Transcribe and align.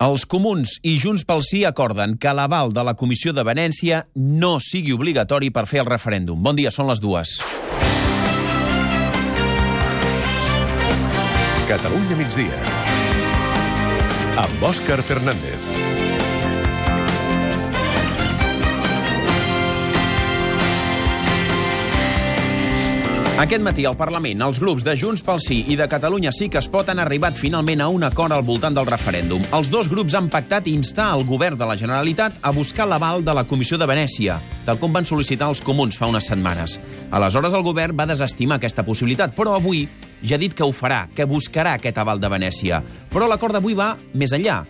Els 0.00 0.22
comuns 0.24 0.78
i 0.88 0.94
Junts 0.96 1.26
pel 1.28 1.42
Sí 1.44 1.58
acorden 1.68 2.14
que 2.16 2.32
l'aval 2.32 2.70
de 2.72 2.80
la 2.88 2.94
Comissió 2.96 3.34
de 3.36 3.42
Venècia 3.44 3.98
no 4.16 4.54
sigui 4.64 4.94
obligatori 4.96 5.50
per 5.52 5.66
fer 5.68 5.82
el 5.82 5.90
referèndum. 5.90 6.40
Bon 6.40 6.56
dia, 6.56 6.72
són 6.72 6.88
les 6.88 7.02
dues. 7.04 7.34
Catalunya 11.68 12.16
migdia. 12.16 12.64
Amb 14.40 14.64
Òscar 14.72 15.02
Fernández. 15.04 15.68
Aquest 23.40 23.62
matí 23.64 23.86
al 23.88 23.94
Parlament, 23.96 24.42
els 24.44 24.58
grups 24.60 24.82
de 24.84 24.92
Junts 25.00 25.22
pel 25.24 25.38
Sí 25.40 25.62
i 25.72 25.76
de 25.80 25.86
Catalunya 25.88 26.28
Sí 26.36 26.50
que 26.52 26.58
es 26.60 26.66
pot 26.68 26.90
han 26.92 26.98
arribat 27.00 27.38
finalment 27.40 27.80
a 27.80 27.86
un 27.88 28.02
acord 28.04 28.34
al 28.36 28.42
voltant 28.44 28.74
del 28.76 28.84
referèndum. 28.84 29.46
Els 29.56 29.70
dos 29.72 29.88
grups 29.88 30.12
han 30.18 30.26
pactat 30.28 30.66
instar 30.68 31.06
el 31.16 31.24
govern 31.24 31.56
de 31.56 31.64
la 31.64 31.78
Generalitat 31.80 32.36
a 32.44 32.52
buscar 32.52 32.84
l'aval 32.84 33.24
de 33.24 33.32
la 33.32 33.46
Comissió 33.48 33.78
de 33.80 33.88
Venècia, 33.88 34.36
tal 34.66 34.76
com 34.76 34.92
van 34.92 35.08
sol·licitar 35.08 35.48
els 35.48 35.64
comuns 35.64 35.96
fa 35.96 36.10
unes 36.12 36.28
setmanes. 36.28 36.76
Aleshores, 37.08 37.56
el 37.56 37.64
govern 37.64 37.96
va 37.96 38.04
desestimar 38.10 38.60
aquesta 38.60 38.84
possibilitat, 38.84 39.32
però 39.32 39.56
avui 39.56 39.86
ja 40.20 40.36
ha 40.36 40.42
dit 40.44 40.52
que 40.52 40.68
ho 40.68 40.76
farà, 40.76 41.06
que 41.08 41.24
buscarà 41.24 41.78
aquest 41.78 41.96
aval 41.96 42.20
de 42.20 42.28
Venècia. 42.28 42.82
Però 43.08 43.24
l'acord 43.24 43.56
d'avui 43.56 43.72
va 43.72 43.94
més 44.12 44.36
enllà. 44.36 44.66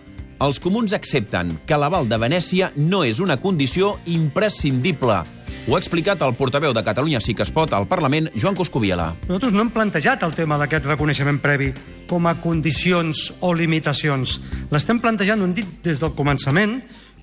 Els 0.47 0.63
comuns 0.63 0.95
accepten 0.95 1.57
que 1.67 1.75
l'aval 1.75 2.07
de 2.07 2.23
Venècia 2.23 2.71
no 2.79 3.03
és 3.03 3.19
una 3.19 3.41
condició 3.43 3.97
imprescindible. 4.07 5.25
Ho 5.69 5.77
ha 5.77 5.79
explicat 5.79 6.23
el 6.25 6.33
portaveu 6.39 6.73
de 6.73 6.83
Catalunya 6.83 7.21
Sí 7.21 7.35
que 7.37 7.45
es 7.45 7.53
pot 7.53 7.73
al 7.77 7.87
Parlament, 7.87 8.31
Joan 8.33 8.57
Coscubiela. 8.57 9.11
Nosaltres 9.29 9.53
no 9.53 9.67
hem 9.67 9.73
plantejat 9.75 10.25
el 10.25 10.33
tema 10.35 10.57
d'aquest 10.59 10.89
reconeixement 10.89 11.39
previ 11.43 11.69
com 12.09 12.27
a 12.27 12.39
condicions 12.41 13.27
o 13.45 13.53
limitacions. 13.55 14.39
L'estem 14.73 14.99
plantejant, 15.05 15.41
ho 15.41 15.47
hem 15.47 15.55
dit 15.55 15.69
des 15.85 16.01
del 16.01 16.17
començament, 16.17 16.79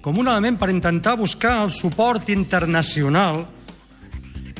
com 0.05 0.21
un 0.21 0.29
element 0.29 0.59
per 0.61 0.69
intentar 0.69 1.17
buscar 1.17 1.57
el 1.63 1.73
suport 1.73 2.29
internacional 2.29 3.47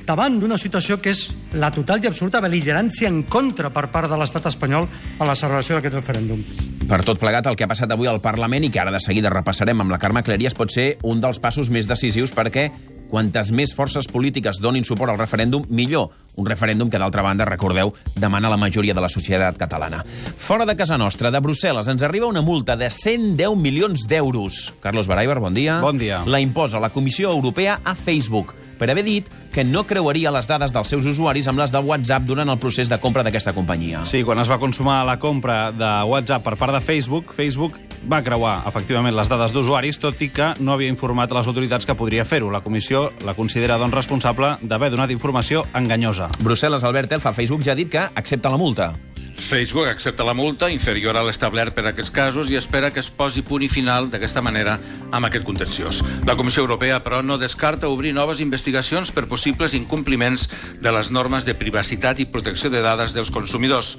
davant 0.08 0.39
d'una 0.39 0.58
situació 0.58 0.97
que 1.03 1.12
és 1.14 1.28
la 1.53 1.69
total 1.75 2.02
i 2.02 2.09
absoluta 2.09 2.41
beligerància 2.41 3.12
en 3.12 3.25
contra 3.30 3.69
per 3.75 3.89
part 3.94 4.09
de 4.09 4.17
l'estat 4.17 4.50
espanyol 4.50 4.88
a 5.19 5.28
la 5.28 5.36
celebració 5.36 5.78
d'aquest 5.78 6.00
referèndum. 6.00 6.41
Per 6.88 7.03
tot 7.03 7.19
plegat, 7.19 7.45
el 7.45 7.56
que 7.59 7.67
ha 7.67 7.69
passat 7.69 7.91
avui 7.91 8.08
al 8.08 8.23
Parlament 8.23 8.66
i 8.66 8.72
que 8.72 8.80
ara 8.80 8.94
de 8.95 9.03
seguida 9.03 9.30
repassarem 9.30 9.84
amb 9.84 9.91
la 9.91 10.00
Carme 10.00 10.23
Cleries 10.23 10.56
pot 10.56 10.72
ser 10.72 10.95
un 11.03 11.19
dels 11.22 11.44
passos 11.44 11.69
més 11.69 11.91
decisius 11.91 12.34
perquè 12.34 12.72
quantes 13.09 13.52
més 13.55 13.73
forces 13.75 14.08
polítiques 14.11 14.61
donin 14.61 14.86
suport 14.88 15.13
al 15.13 15.19
referèndum, 15.19 15.66
millor. 15.69 16.11
Un 16.38 16.45
referèndum 16.45 16.91
que, 16.91 17.00
d'altra 17.02 17.23
banda, 17.25 17.47
recordeu, 17.50 17.94
demana 18.16 18.52
la 18.52 18.59
majoria 18.61 18.94
de 18.94 19.02
la 19.02 19.09
societat 19.09 19.58
catalana. 19.58 20.03
Fora 20.38 20.67
de 20.69 20.75
casa 20.77 20.97
nostra, 20.97 21.31
de 21.31 21.41
Brussel·les, 21.41 21.89
ens 21.89 22.05
arriba 22.05 22.30
una 22.30 22.45
multa 22.45 22.78
de 22.78 22.91
110 22.94 23.58
milions 23.58 24.08
d'euros. 24.08 24.73
Carlos 24.83 25.09
Baraibar, 25.09 25.39
bon 25.41 25.58
dia. 25.58 25.81
Bon 25.81 25.97
dia. 25.97 26.23
La 26.28 26.41
imposa 26.44 26.80
la 26.80 26.94
Comissió 26.94 27.31
Europea 27.31 27.81
a 27.83 27.95
Facebook 27.95 28.53
per 28.78 28.89
haver 28.92 29.03
dit 29.06 29.28
que 29.53 29.66
no 29.66 29.86
creuaria 29.89 30.31
les 30.33 30.47
dades 30.47 30.73
dels 30.73 30.94
seus 30.94 31.08
usuaris 31.09 31.47
amb 31.50 31.59
les 31.61 31.73
de 31.73 31.81
WhatsApp 31.81 32.28
durant 32.28 32.50
el 32.50 32.59
procés 32.61 32.89
de 32.89 33.00
compra 33.02 33.25
d'aquesta 33.25 33.53
companyia. 33.58 34.03
Sí, 34.06 34.23
quan 34.23 34.39
es 34.39 34.52
va 34.52 34.59
consumar 34.61 35.03
la 35.08 35.17
compra 35.19 35.72
de 35.75 35.92
WhatsApp 36.08 36.45
per 36.45 36.56
part 36.58 36.78
de 36.78 36.81
Facebook, 36.81 37.34
Facebook 37.36 37.80
va 38.08 38.22
creuar, 38.23 38.61
efectivament, 38.69 39.16
les 39.17 39.30
dades 39.30 39.53
d'usuaris, 39.56 40.00
tot 40.00 40.22
i 40.22 40.30
que 40.30 40.53
no 40.61 40.75
havia 40.75 40.94
informat 40.94 41.31
a 41.31 41.39
les 41.39 41.50
autoritats 41.50 41.86
que 41.86 41.97
podria 41.97 42.25
fer-ho. 42.25 42.52
La 42.53 42.64
comissió 42.64 43.08
la 43.25 43.36
considera, 43.36 43.80
doncs, 43.81 43.95
responsable 43.97 44.56
d'haver 44.61 44.91
donat 44.94 45.12
informació 45.12 45.66
enganyosa. 45.75 46.31
Brussel·les, 46.39 46.86
Albert 46.88 47.17
Elfa, 47.19 47.34
Facebook 47.34 47.66
ja 47.66 47.73
ha 47.73 47.80
dit 47.80 47.91
que 47.91 48.08
accepta 48.08 48.53
la 48.53 48.62
multa. 48.62 48.94
Facebook 49.38 49.88
accepta 49.88 50.26
la 50.26 50.34
multa 50.34 50.70
inferior 50.74 51.16
a 51.16 51.24
l'establert 51.24 51.76
per 51.76 51.86
a 51.86 51.92
aquests 51.94 52.12
casos 52.12 52.50
i 52.52 52.58
espera 52.60 52.90
que 52.92 53.00
es 53.00 53.10
posi 53.14 53.44
punt 53.46 53.64
i 53.64 53.70
final 53.72 54.10
d'aquesta 54.12 54.42
manera 54.44 54.78
amb 55.12 55.28
aquest 55.28 55.46
contenciós. 55.48 56.02
La 56.28 56.36
Comissió 56.36 56.66
Europea, 56.66 57.00
però, 57.06 57.22
no 57.24 57.38
descarta 57.38 57.88
obrir 57.88 58.14
noves 58.18 58.42
investigacions 58.44 59.12
per 59.12 59.28
possibles 59.32 59.78
incompliments 59.78 60.50
de 60.81 60.92
les 60.92 61.12
normes 61.12 61.46
de 61.46 61.56
privacitat 61.56 62.20
i 62.20 62.30
protecció 62.30 62.74
de 62.74 62.81
dades 62.81 63.14
dels 63.16 63.31
consumidors. 63.31 63.96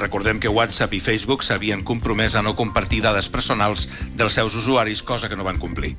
Recordem 0.00 0.40
que 0.40 0.48
WhatsApp 0.48 0.96
i 0.96 1.04
Facebook 1.04 1.44
s'havien 1.44 1.84
compromès 1.84 2.34
a 2.34 2.42
no 2.42 2.56
compartir 2.56 3.04
dades 3.04 3.28
personals 3.28 3.86
dels 4.16 4.40
seus 4.40 4.56
usuaris, 4.56 5.02
cosa 5.02 5.28
que 5.28 5.36
no 5.36 5.46
van 5.46 5.60
complir. 5.60 5.94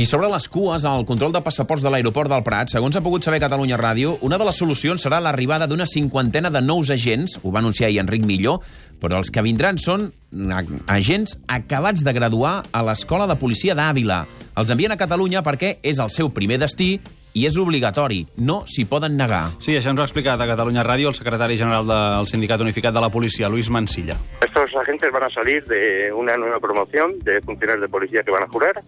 I 0.00 0.06
sobre 0.08 0.28
les 0.32 0.46
cues 0.48 0.86
al 0.88 1.04
control 1.04 1.34
de 1.34 1.42
passaports 1.44 1.82
de 1.84 1.90
l'aeroport 1.92 2.30
del 2.32 2.42
Prat, 2.46 2.70
segons 2.72 2.96
ha 2.96 3.02
pogut 3.04 3.26
saber 3.26 3.42
Catalunya 3.42 3.76
Ràdio, 3.76 4.14
una 4.24 4.38
de 4.40 4.46
les 4.48 4.56
solucions 4.56 5.04
serà 5.04 5.18
l'arribada 5.20 5.68
d'una 5.68 5.84
cinquantena 5.84 6.48
de 6.50 6.62
nous 6.64 6.88
agents, 6.90 7.36
ho 7.42 7.52
va 7.52 7.60
anunciar 7.60 7.90
ahir 7.90 8.00
Enric 8.00 8.24
Milló, 8.24 8.56
però 9.02 9.20
els 9.20 9.28
que 9.28 9.44
vindran 9.44 9.76
són 9.76 10.08
agents 10.88 11.36
acabats 11.46 12.06
de 12.06 12.14
graduar 12.16 12.62
a 12.72 12.84
l'Escola 12.88 13.28
de 13.28 13.36
Policia 13.36 13.76
d'Àvila. 13.76 14.22
Els 14.56 14.72
envien 14.72 14.96
a 14.96 15.00
Catalunya 15.00 15.44
perquè 15.44 15.76
és 15.82 16.00
el 16.00 16.08
seu 16.14 16.32
primer 16.32 16.62
destí 16.62 16.94
i 17.32 17.46
és 17.48 17.56
obligatori, 17.56 18.22
no 18.44 18.62
s'hi 18.68 18.84
poden 18.88 19.16
negar. 19.16 19.44
Sí, 19.60 19.76
això 19.76 19.92
ens 19.92 20.00
ho 20.00 20.04
ha 20.04 20.08
explicat 20.08 20.40
a 20.40 20.48
Catalunya 20.48 20.84
Ràdio 20.84 21.12
el 21.12 21.16
secretari 21.16 21.56
general 21.60 21.88
del 21.88 22.28
Sindicat 22.28 22.60
Unificat 22.60 22.96
de 22.96 23.00
la 23.04 23.12
Policia, 23.12 23.48
Luis 23.48 23.70
Mansilla. 23.72 24.16
Estos 24.40 24.74
agentes 24.80 25.12
van 25.12 25.24
a 25.24 25.30
salir 25.30 25.64
de 25.64 26.12
una 26.12 26.36
nueva 26.36 26.60
promoción 26.60 27.18
de 27.24 27.40
funcionarios 27.40 27.82
de 27.82 27.88
policía 27.88 28.22
que 28.22 28.30
van 28.30 28.44
a 28.44 28.48
jurar. 28.48 28.82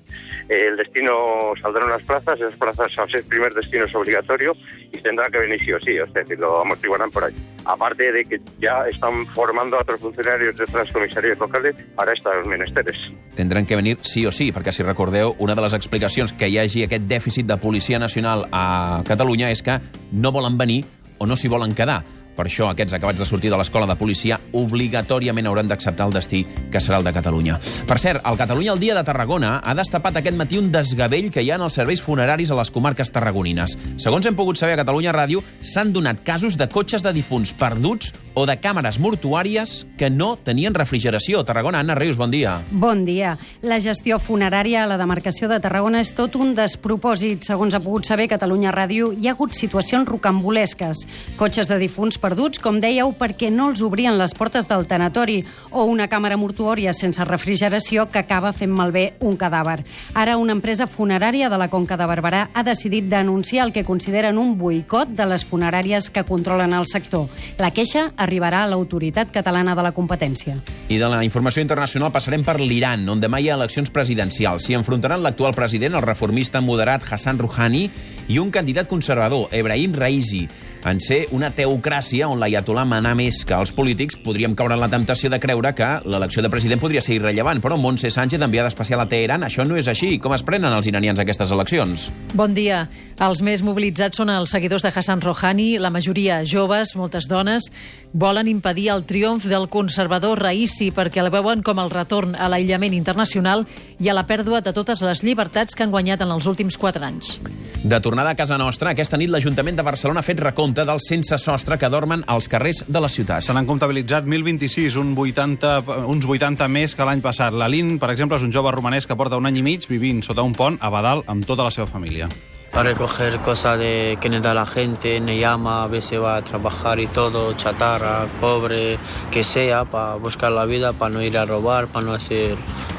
El 0.49 0.77
destino 0.77 1.55
saldrán 1.60 1.88
las 1.88 2.03
plazas, 2.03 2.38
esas 2.38 2.56
plazas 2.59 2.88
al 2.99 3.09
ser 3.09 3.25
primer 3.25 3.53
destino 3.55 3.87
es 3.87 3.94
obligatorio 3.94 4.53
y 4.93 4.99
tendrá 4.99 5.28
que 5.31 5.38
venir 5.38 5.59
sí 5.65 5.72
o 5.72 5.81
sí, 5.81 5.99
o 5.99 6.06
sea, 6.12 6.22
que 6.22 6.37
lo 6.37 6.60
amortiguarán 6.60 7.10
por 7.10 7.25
allí. 7.25 7.37
Aparte 7.65 8.12
de 8.12 8.25
que 8.25 8.41
ya 8.60 8.87
están 8.91 9.27
formando 9.28 9.78
a 9.78 9.82
otros 9.82 10.00
funcionarios 10.00 10.56
de 10.56 10.65
otras 10.65 10.91
comisarías 10.93 11.38
locales 11.38 11.75
para 11.94 12.12
estos 12.12 12.47
menesteres. 12.47 12.97
Tendran 13.34 13.65
que 13.65 13.77
venir 13.77 13.99
sí 14.03 14.27
o 14.27 14.32
sí, 14.32 14.53
perquè 14.53 14.72
si 14.72 14.84
recordeu, 14.84 15.34
una 15.38 15.56
de 15.56 15.65
les 15.65 15.75
explicacions 15.75 16.34
que 16.37 16.50
hi 16.53 16.59
hagi 16.61 16.84
aquest 16.84 17.09
dèficit 17.09 17.49
de 17.49 17.56
policia 17.56 17.99
nacional 17.99 18.44
a 18.53 19.03
Catalunya 19.09 19.49
és 19.50 19.65
que 19.65 19.81
no 20.12 20.31
volen 20.31 20.61
venir 20.61 20.84
o 21.19 21.26
no 21.26 21.41
s'hi 21.41 21.49
volen 21.49 21.75
quedar. 21.75 22.03
Per 22.34 22.47
això, 22.47 22.69
aquests 22.71 22.97
acabats 22.99 23.22
de 23.22 23.27
sortir 23.28 23.50
de 23.53 23.59
l'escola 23.59 23.87
de 23.87 23.97
policia 23.99 24.39
obligatòriament 24.53 25.47
hauran 25.47 25.71
d'acceptar 25.71 26.09
el 26.09 26.17
destí 26.17 26.43
que 26.71 26.83
serà 26.83 26.99
el 26.99 27.06
de 27.06 27.12
Catalunya. 27.15 27.59
Per 27.87 27.99
cert, 28.03 28.25
el 28.27 28.39
Catalunya 28.39 28.72
al 28.75 28.83
dia 28.83 28.97
de 28.97 29.05
Tarragona 29.06 29.61
ha 29.62 29.75
destapat 29.78 30.19
aquest 30.19 30.37
matí 30.37 30.59
un 30.59 30.73
desgavell 30.75 31.31
que 31.31 31.43
hi 31.43 31.53
ha 31.53 31.59
en 31.61 31.67
els 31.67 31.78
serveis 31.78 32.03
funeraris 32.03 32.50
a 32.50 32.59
les 32.59 32.73
comarques 32.75 33.11
tarragonines. 33.15 33.77
Segons 34.03 34.27
hem 34.27 34.34
pogut 34.34 34.59
saber 34.59 34.75
a 34.75 34.83
Catalunya 34.83 35.15
Ràdio, 35.15 35.44
s'han 35.61 35.93
donat 35.94 36.25
casos 36.27 36.59
de 36.59 36.69
cotxes 36.69 37.05
de 37.05 37.12
difunts 37.15 37.55
perduts 37.55 38.12
o 38.34 38.47
de 38.47 38.56
càmeres 38.59 38.99
mortuàries 38.99 39.84
que 39.99 40.11
no 40.11 40.34
tenien 40.43 40.75
refrigeració. 40.75 41.44
Tarragona, 41.47 41.81
Anna 41.84 41.94
Rius, 41.94 42.19
bon 42.19 42.33
dia. 42.34 42.56
Bon 42.71 43.05
dia. 43.06 43.37
La 43.62 43.78
gestió 43.81 44.19
funerària 44.19 44.83
a 44.83 44.91
la 44.91 44.99
demarcació 44.99 45.49
de 45.49 45.61
Tarragona 45.62 46.03
és 46.03 46.11
tot 46.17 46.34
un 46.37 46.55
despropòsit. 46.59 47.47
Segons 47.47 47.75
ha 47.75 47.83
pogut 47.84 48.09
saber 48.11 48.27
Catalunya 48.33 48.75
Ràdio, 48.75 49.12
hi 49.15 49.28
ha 49.28 49.37
hagut 49.37 49.55
situacions 49.55 50.09
rocambolesques. 50.09 51.05
Cotxes 51.39 51.71
de 51.71 51.78
difunts 51.78 52.19
perduts, 52.25 52.61
com 52.62 52.81
dèieu, 52.81 53.12
perquè 53.19 53.51
no 53.53 53.69
els 53.71 53.83
obrien 53.85 54.17
les 54.17 54.33
portes 54.37 54.65
del 54.71 54.87
tanatori, 54.89 55.43
o 55.71 55.85
una 55.91 56.09
càmera 56.09 56.39
mortuòria 56.41 56.95
sense 56.97 57.25
refrigeració 57.29 58.07
que 58.09 58.23
acaba 58.23 58.55
fent 58.57 58.73
malbé 58.73 59.05
un 59.21 59.37
cadàver. 59.37 59.83
Ara 60.17 60.39
una 60.41 60.57
empresa 60.57 60.89
funerària 60.89 61.51
de 61.53 61.59
la 61.61 61.69
Conca 61.69 61.99
de 62.01 62.09
Barberà 62.09 62.47
ha 62.55 62.65
decidit 62.65 63.11
denunciar 63.11 63.67
el 63.67 63.75
que 63.77 63.85
consideren 63.85 64.39
un 64.41 64.57
boicot 64.59 65.12
de 65.12 65.27
les 65.29 65.45
funeràries 65.45 66.09
que 66.11 66.25
controlen 66.25 66.73
el 66.73 66.89
sector. 66.89 67.29
La 67.61 67.73
queixa 67.77 68.07
arribarà 68.17 68.65
a 68.65 68.71
l'Autoritat 68.73 69.33
Catalana 69.35 69.77
de 69.77 69.85
la 69.85 69.93
Competència. 69.93 70.56
I 70.89 70.99
de 71.01 71.09
la 71.11 71.23
informació 71.27 71.62
internacional 71.65 72.12
passarem 72.15 72.45
per 72.47 72.56
l'Iran, 72.61 73.05
on 73.09 73.21
demà 73.21 73.41
hi 73.41 73.51
ha 73.51 73.59
eleccions 73.59 73.93
presidencials. 73.93 74.65
S'hi 74.65 74.79
enfrontaran 74.79 75.23
l'actual 75.25 75.56
president, 75.56 75.99
el 75.99 76.06
reformista 76.06 76.62
moderat 76.65 77.05
Hassan 77.05 77.41
Rouhani, 77.41 77.89
i 78.29 78.39
un 78.41 78.51
candidat 78.51 78.89
conservador, 78.89 79.49
Ebrahim 79.53 79.93
Raisi. 79.93 80.47
En 80.84 80.99
ser 81.00 81.22
una 81.33 81.49
teocràcia 81.56 82.27
on 82.28 82.37
l'ayatollah 82.43 82.83
mana 82.84 83.15
més 83.17 83.39
que 83.49 83.56
els 83.56 83.71
polítics, 83.72 84.19
podríem 84.21 84.53
caure 84.53 84.77
en 84.77 84.83
la 84.83 84.91
temptació 84.93 85.31
de 85.33 85.39
creure 85.41 85.71
que 85.72 85.89
l'elecció 86.05 86.45
de 86.45 86.50
president 86.53 86.83
podria 86.83 87.00
ser 87.00 87.17
irrellevant, 87.17 87.62
però 87.65 87.78
Montse 87.81 88.11
Sánchez, 88.12 88.43
enviada 88.44 88.69
especial 88.69 89.00
a 89.00 89.08
Teheran, 89.08 89.47
això 89.49 89.64
no 89.64 89.79
és 89.81 89.88
així. 89.88 90.19
Com 90.20 90.37
es 90.37 90.44
prenen 90.44 90.76
els 90.76 90.91
iranians 90.91 91.23
aquestes 91.25 91.56
eleccions? 91.56 92.11
Bon 92.37 92.53
dia. 92.53 92.85
Els 93.25 93.41
més 93.47 93.62
mobilitzats 93.64 94.20
són 94.20 94.29
els 94.29 94.53
seguidors 94.53 94.85
de 94.85 94.91
Hassan 94.93 95.23
Rouhani, 95.25 95.79
la 95.81 95.93
majoria 95.94 96.43
joves, 96.44 96.93
moltes 96.99 97.31
dones, 97.31 97.70
volen 98.12 98.50
impedir 98.50 98.91
el 98.93 99.06
triomf 99.08 99.47
del 99.49 99.70
conservador 99.73 100.43
Raisi 100.43 100.91
perquè 100.94 101.23
el 101.23 101.32
veuen 101.32 101.62
com 101.64 101.81
el 101.81 101.93
retorn 101.94 102.35
a 102.37 102.50
l'aïllament 102.50 102.93
internacional 102.93 103.64
i 104.03 104.11
a 104.11 104.19
la 104.19 104.26
pèrdua 104.26 104.61
de 104.61 104.75
totes 104.75 105.00
les 105.06 105.25
llibertats 105.25 105.75
que 105.75 105.87
han 105.87 105.94
guanyat 105.94 106.26
en 106.26 106.35
els 106.35 106.50
últims 106.50 106.76
quatre 106.76 107.06
anys. 107.06 107.38
De 107.85 108.00
tornada 108.00 108.31
a 108.32 108.38
casa 108.38 108.58
nostra, 108.58 108.94
aquesta 108.94 109.19
nit 109.20 109.31
l'Ajuntament 109.31 109.76
de 109.79 109.87
Barcelona 109.87 110.23
ha 110.23 110.26
fet 110.26 110.43
recompte 110.43 110.74
dels 110.82 111.06
sense 111.06 111.38
sostre 111.38 111.79
que 111.79 111.91
dormen 111.93 112.25
als 112.26 112.49
carrers 112.50 112.82
de 112.88 113.03
les 113.05 113.15
ciutats. 113.15 113.47
Se 113.47 113.55
n'han 113.55 113.69
comptabilitzat 113.69 114.26
1.026, 114.26 114.99
un 114.99 115.15
80, 115.15 115.76
uns 116.11 116.26
80 116.26 116.67
més 116.67 116.99
que 116.99 117.06
l'any 117.06 117.23
passat. 117.23 117.55
L'Alin, 117.55 117.94
per 118.03 118.11
exemple, 118.11 118.41
és 118.41 118.49
un 118.49 118.50
jove 118.50 118.75
romanès 118.75 119.06
que 119.06 119.15
porta 119.15 119.38
un 119.38 119.47
any 119.47 119.62
i 119.62 119.62
mig 119.62 119.87
vivint 119.87 120.25
sota 120.26 120.43
un 120.43 120.59
pont 120.59 120.81
a 120.81 120.91
Badal 120.91 121.23
amb 121.31 121.47
tota 121.47 121.62
la 121.62 121.71
seva 121.71 121.87
família. 121.87 122.26
a 122.75 122.82
recoger 122.82 123.38
cosas 123.38 123.79
de, 123.79 124.19
que 124.21 124.29
nos 124.29 124.43
da 124.43 124.53
la 124.53 124.67
gente, 124.67 125.21
me 125.21 125.38
llama, 125.38 125.85
a 125.85 125.87
veces 125.87 126.21
va 126.21 126.38
a 126.38 126.43
trabajar 126.43 126.99
y 126.99 127.06
todo, 127.06 127.53
chatarra, 127.53 128.27
cobre, 128.41 128.99
que 129.31 129.44
sea, 129.44 129.85
para 129.85 130.17
buscar 130.17 130.50
la 130.50 130.65
vida, 130.65 130.93
para 130.93 131.15
no 131.15 131.23
ir 131.23 131.38
a 131.38 131.44
robar, 131.44 131.87
para 131.87 132.05
no 132.05 132.15
hacer 132.15 132.56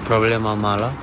problema 0.08 0.56
mala. 0.56 0.94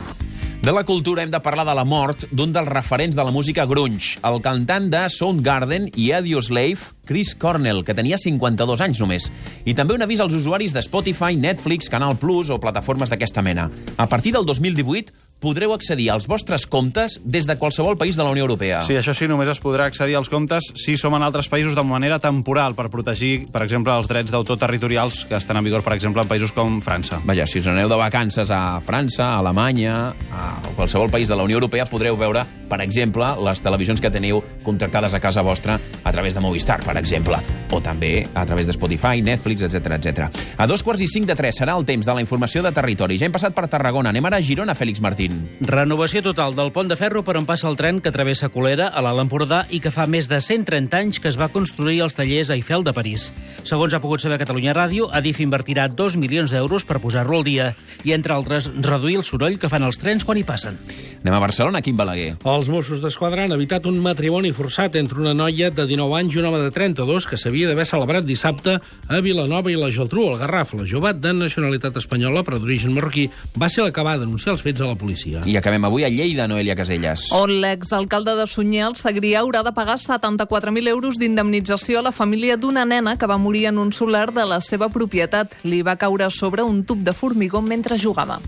De 0.63 0.71
la 0.71 0.85
cultura 0.85 1.25
hem 1.25 1.31
de 1.33 1.41
parlar 1.43 1.65
de 1.67 1.73
la 1.75 1.83
mort 1.83 2.23
d'un 2.31 2.53
dels 2.55 2.69
referents 2.69 3.17
de 3.19 3.23
la 3.27 3.33
música 3.35 3.65
grunge, 3.67 4.13
el 4.23 4.37
cantant 4.45 4.85
de 4.93 5.01
Soundgarden 5.11 5.89
i 5.99 6.13
Audioslave, 6.15 6.93
Chris 7.03 7.33
Cornell, 7.35 7.81
que 7.83 7.97
tenia 7.99 8.15
52 8.15 8.85
anys 8.87 9.01
només. 9.03 9.27
I 9.67 9.75
també 9.75 9.97
un 9.99 10.07
avís 10.07 10.23
als 10.23 10.37
usuaris 10.39 10.71
de 10.71 10.85
Spotify, 10.87 11.35
Netflix, 11.35 11.91
Canal 11.91 12.15
Plus 12.15 12.55
o 12.55 12.61
plataformes 12.63 13.11
d'aquesta 13.11 13.43
mena. 13.43 13.67
A 13.99 14.07
partir 14.07 14.37
del 14.39 14.47
2018 14.47 15.11
podreu 15.43 15.75
accedir 15.75 16.09
als 16.15 16.29
vostres 16.31 16.65
comptes 16.71 17.19
des 17.25 17.49
de 17.51 17.57
qualsevol 17.59 17.99
país 17.99 18.17
de 18.17 18.23
la 18.23 18.31
Unió 18.31 18.47
Europea. 18.47 18.81
Sí, 18.87 18.95
això 18.95 19.15
sí, 19.17 19.27
només 19.29 19.51
es 19.51 19.61
podrà 19.61 19.89
accedir 19.91 20.15
als 20.17 20.31
comptes 20.31 20.71
si 20.79 20.97
som 20.97 21.17
en 21.19 21.27
altres 21.27 21.51
països 21.51 21.75
de 21.75 21.83
manera 21.85 22.21
temporal 22.23 22.77
per 22.79 22.89
protegir, 22.93 23.49
per 23.53 23.65
exemple, 23.67 23.93
els 23.93 24.09
drets 24.09 24.31
d'autor 24.33 24.61
territorials 24.63 25.25
que 25.27 25.37
estan 25.37 25.59
en 25.59 25.67
vigor, 25.67 25.83
per 25.83 25.97
exemple, 25.97 26.23
en 26.23 26.31
països 26.31 26.55
com 26.55 26.81
França. 26.81 27.21
Vaja, 27.27 27.47
si 27.51 27.59
us 27.59 27.69
aneu 27.69 27.91
de 27.91 27.99
vacances 27.99 28.51
a 28.55 28.81
França, 28.87 29.33
a 29.33 29.39
Alemanya, 29.43 30.15
a 30.31 30.47
qualsevol 30.77 31.11
país 31.11 31.29
de 31.29 31.37
la 31.37 31.45
Unió 31.45 31.59
Europea, 31.59 31.89
podreu 31.91 32.17
veure, 32.17 32.47
per 32.71 32.81
exemple, 32.81 33.27
les 33.45 33.61
televisions 33.61 34.01
que 34.01 34.11
teniu 34.15 34.41
contractades 34.63 35.15
a 35.15 35.21
casa 35.21 35.43
vostra 35.43 35.79
a 36.05 36.13
través 36.13 36.35
de 36.35 36.41
Movistar, 36.41 36.81
per 36.85 36.97
exemple, 37.01 37.41
o 37.71 37.81
també 37.83 38.23
a 38.35 38.47
través 38.47 38.67
de 38.67 38.77
Spotify, 38.77 39.21
Netflix, 39.23 39.67
etc 39.67 39.99
etc. 39.99 40.29
A 40.57 40.67
dos 40.67 40.83
quarts 40.83 41.03
i 41.03 41.11
cinc 41.11 41.27
de 41.29 41.37
tres 41.39 41.59
serà 41.61 41.77
el 41.77 41.87
temps 41.89 42.07
de 42.07 42.15
la 42.15 42.23
informació 42.25 42.63
de 42.63 42.73
territori. 42.73 43.19
Ja 43.19 43.27
hem 43.29 43.35
passat 43.35 43.57
per 43.57 43.69
Tarragona. 43.69 44.13
Anem 44.13 44.31
ara 44.31 44.39
a 44.41 44.45
Girona, 44.45 44.77
Fèlix 44.79 45.03
Martín. 45.05 45.32
Renovació 45.63 46.23
total 46.25 46.57
del 46.57 46.73
pont 46.75 46.89
de 46.91 46.97
ferro 46.99 47.23
per 47.27 47.37
on 47.39 47.47
passa 47.47 47.69
el 47.71 47.77
tren 47.79 48.01
que 48.03 48.13
travessa 48.15 48.51
Colera 48.53 48.89
a 48.89 49.03
l'Alt 49.05 49.23
Empordà 49.23 49.63
i 49.71 49.79
que 49.83 49.93
fa 49.95 50.07
més 50.11 50.29
de 50.31 50.41
130 50.43 50.99
anys 50.99 51.21
que 51.23 51.31
es 51.31 51.39
va 51.41 51.51
construir 51.55 52.01
als 52.03 52.17
tallers 52.19 52.51
Eiffel 52.55 52.85
de 52.85 52.95
París. 52.97 53.29
Segons 53.69 53.95
ha 53.95 54.01
pogut 54.03 54.23
saber 54.23 54.41
Catalunya 54.43 54.75
Ràdio, 54.77 55.09
Adif 55.13 55.41
invertirà 55.45 55.89
2 55.89 56.17
milions 56.21 56.53
d'euros 56.53 56.87
per 56.89 57.01
posar-lo 57.03 57.41
al 57.41 57.47
dia 57.47 57.73
i, 58.03 58.13
entre 58.17 58.35
altres, 58.35 58.71
reduir 58.75 59.19
el 59.21 59.27
soroll 59.29 59.59
que 59.59 59.71
fan 59.73 59.87
els 59.87 60.01
trens 60.03 60.27
quan 60.27 60.41
hi 60.41 60.45
passen. 60.49 60.79
Anem 61.23 61.37
a 61.39 61.43
Barcelona, 61.43 61.83
Quim 61.83 61.97
Balaguer. 61.97 62.37
Els 62.43 62.71
Mossos 62.73 63.03
d'Esquadra 63.03 63.47
han 63.47 63.55
evitat 63.55 63.87
un 63.87 64.01
matrimoni 64.03 64.53
forçat 64.57 64.97
entre 64.99 65.23
una 65.23 65.35
noia 65.39 65.71
de 65.71 65.87
19 65.87 66.19
anys 66.19 66.37
i 66.37 66.43
un 66.43 66.51
home 66.51 66.63
de 66.65 66.73
32 66.75 67.29
que 67.31 67.39
s'havia 67.39 67.71
d'haver 67.71 67.87
celebrat 67.87 68.27
dissabte 68.27 68.79
a 68.83 69.21
Vilanova 69.23 69.71
i 69.71 69.79
la 69.79 69.93
Geltrú, 69.95 70.27
al 70.31 70.41
Garraf. 70.43 70.75
La 70.75 70.89
jove 70.89 71.15
de 71.15 71.33
nacionalitat 71.37 71.97
espanyola, 72.03 72.43
però 72.47 72.59
d'origen 72.59 72.95
marroquí, 72.97 73.29
va 73.59 73.71
ser 73.71 73.87
la 73.87 73.95
que 73.95 74.05
va 74.07 74.19
denunciar 74.19 74.57
els 74.57 74.67
fets 74.67 74.83
a 74.83 74.91
la 74.91 74.99
policia. 75.23 75.41
I 75.47 75.57
acabem 75.57 75.85
avui 75.85 76.05
a 76.05 76.09
Lleida, 76.09 76.49
Noelia 76.49 76.75
Caselles. 76.75 77.31
On 77.33 77.49
l'exalcalde 77.49 78.35
de 78.37 78.47
Sunyer, 78.47 78.87
el 78.87 78.97
Segrià, 78.97 79.41
haurà 79.41 79.63
de 79.63 79.73
pagar 79.73 79.99
74.000 79.99 80.89
euros 80.89 81.19
d'indemnització 81.19 82.01
a 82.01 82.03
la 82.03 82.13
família 82.13 82.57
d'una 82.57 82.85
nena 82.85 83.17
que 83.17 83.27
va 83.27 83.39
morir 83.39 83.67
en 83.67 83.79
un 83.79 83.93
solar 83.93 84.33
de 84.33 84.47
la 84.47 84.61
seva 84.61 84.89
propietat. 84.89 85.55
Li 85.65 85.83
va 85.83 85.97
caure 85.97 86.25
a 86.25 86.31
sobre 86.31 86.63
un 86.63 86.85
tub 86.85 87.03
de 87.03 87.13
formigó 87.13 87.63
mentre 87.63 87.99
jugava. 87.99 88.41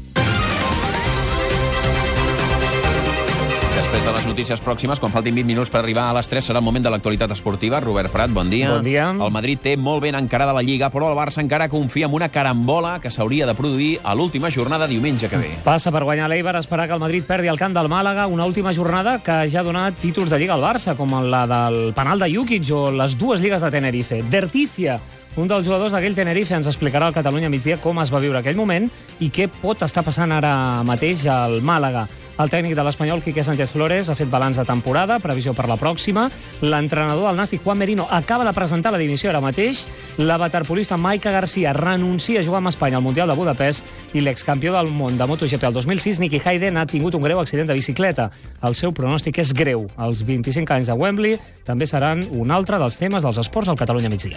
Després 3.75 4.05
de 4.06 4.12
les 4.15 4.26
notícies 4.29 4.61
pròximes, 4.62 5.00
quan 5.03 5.11
faltin 5.11 5.35
20 5.35 5.49
minuts 5.49 5.71
per 5.73 5.81
arribar 5.81 6.05
a 6.06 6.15
les 6.15 6.29
3, 6.31 6.47
serà 6.47 6.61
el 6.61 6.65
moment 6.65 6.85
de 6.85 6.93
l'actualitat 6.94 7.32
esportiva. 7.35 7.81
Robert 7.82 8.12
Prat, 8.12 8.31
bon 8.31 8.47
dia. 8.47 8.69
Bon 8.71 8.85
dia. 8.87 9.09
El 9.11 9.32
Madrid 9.35 9.59
té 9.65 9.73
molt 9.75 10.05
ben 10.05 10.15
encarada 10.15 10.55
la 10.55 10.62
Lliga, 10.62 10.93
però 10.94 11.09
el 11.11 11.19
Barça 11.19 11.43
encara 11.43 11.67
confia 11.73 12.06
en 12.06 12.15
una 12.15 12.29
carambola 12.31 13.00
que 13.03 13.11
s'hauria 13.11 13.49
de 13.50 13.56
produir 13.59 13.97
a 14.05 14.15
l'última 14.15 14.53
jornada 14.55 14.87
diumenge 14.87 15.26
que 15.26 15.43
ve. 15.43 15.50
Passa 15.67 15.91
per 15.91 16.05
guanyar 16.06 16.31
l'Eibar, 16.31 16.55
esperar 16.61 16.87
que 16.87 16.94
el 16.94 17.03
Madrid 17.03 17.26
perdi 17.26 17.50
el 17.50 17.59
camp 17.59 17.75
del 17.75 17.91
Màlaga, 17.91 18.29
una 18.31 18.47
última 18.47 18.71
jornada 18.73 19.19
que 19.26 19.41
ja 19.50 19.65
ha 19.65 19.67
donat 19.67 19.99
títols 19.99 20.31
de 20.31 20.38
Lliga 20.38 20.55
al 20.55 20.62
Barça, 20.62 20.94
com 20.94 21.19
la 21.27 21.43
del 21.50 21.91
penal 21.99 22.23
de 22.23 22.31
Jukic 22.31 22.70
o 22.70 22.87
les 22.94 23.19
dues 23.19 23.43
lligues 23.43 23.61
de 23.61 23.75
Tenerife. 23.75 24.23
Derticia, 24.31 25.00
un 25.36 25.48
dels 25.50 25.66
jugadors 25.66 25.94
d'aquell 25.94 26.14
Tenerife 26.14 26.54
ens 26.54 26.69
explicarà 26.70 27.08
al 27.08 27.16
Catalunya 27.16 27.50
migdia 27.50 27.81
com 27.82 27.98
es 28.02 28.12
va 28.14 28.20
viure 28.22 28.38
aquell 28.38 28.58
moment 28.58 28.86
i 29.19 29.31
què 29.34 29.48
pot 29.50 29.82
estar 29.82 30.04
passant 30.06 30.31
ara 30.32 30.82
mateix 30.86 31.26
al 31.26 31.58
Màlaga. 31.62 32.06
El 32.34 32.50
tècnic 32.50 32.75
de 32.75 32.82
l'Espanyol, 32.82 33.20
Quique 33.22 33.44
Sánchez 33.46 33.70
Flores, 33.70 34.08
ha 34.10 34.16
fet 34.19 34.31
balanç 34.31 34.58
de 34.58 34.64
temporada, 34.66 35.20
previsió 35.22 35.52
per 35.54 35.69
la 35.70 35.76
pròxima. 35.78 36.25
L'entrenador 36.66 37.28
del 37.28 37.38
Nàstic, 37.38 37.62
Juan 37.62 37.78
Merino, 37.78 38.08
acaba 38.10 38.44
de 38.44 38.52
presentar 38.52 38.90
la 38.90 38.98
dimissió 38.98 39.31
ara 39.31 39.40
mateix. 39.40 39.84
La 40.19 40.38
waterpolista 40.42 40.96
Maica 40.96 41.31
Garcia 41.31 41.72
renuncia 41.72 42.40
a 42.40 42.42
jugar 42.42 42.58
amb 42.58 42.72
Espanya 42.72 42.98
al 42.98 43.06
Mundial 43.06 43.31
de 43.31 43.38
Budapest 43.38 43.86
i 44.14 44.20
l'excampió 44.20 44.75
del 44.75 44.90
món 44.90 45.19
de 45.19 45.28
MotoGP 45.31 45.62
el 45.70 45.78
2006, 45.78 46.19
Nicky 46.19 46.42
Hayden, 46.44 46.76
ha 46.76 46.86
tingut 46.90 47.14
un 47.14 47.22
greu 47.22 47.38
accident 47.38 47.70
de 47.70 47.78
bicicleta. 47.78 48.32
El 48.62 48.75
seu 48.75 48.90
pronòstic 48.90 49.38
és 49.38 49.54
greu. 49.54 49.86
Els 49.94 50.26
25 50.26 50.75
anys 50.75 50.90
de 50.90 50.98
Wembley 50.98 51.38
també 51.64 51.86
seran 51.86 52.26
un 52.32 52.50
altre 52.50 52.82
dels 52.82 52.98
temes 52.98 53.22
dels 53.22 53.38
esports 53.38 53.70
al 53.70 53.78
Catalunya 53.78 54.10
migdia. 54.10 54.32